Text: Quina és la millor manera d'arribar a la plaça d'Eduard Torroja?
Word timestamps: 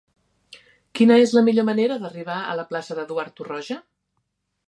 Quina 0.99 1.17
és 1.25 1.33
la 1.37 1.43
millor 1.49 1.67
manera 1.67 1.99
d'arribar 2.05 2.39
a 2.53 2.57
la 2.61 2.65
plaça 2.73 2.97
d'Eduard 3.01 3.35
Torroja? 3.41 3.81